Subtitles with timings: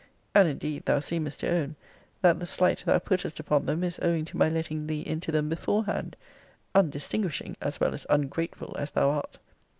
[0.33, 1.75] And indeed thou seemest to own,
[2.23, 5.47] that the slight thou puttest upon them is owing to my letting thee into them
[5.47, 6.15] before hand
[6.73, 9.37] undistingushing as well as ungrateful as thou art!